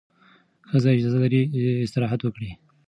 ښځه 0.69 0.89
اجازه 0.95 1.17
لري 1.23 1.41
استراحت 1.85 2.19
وکړي. 2.23 2.51